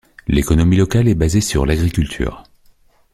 L'économie 0.27 0.77
locale 0.77 1.07
est 1.09 1.13
basée 1.13 1.41
sur 1.41 1.63
l'agriculture. 1.67 2.41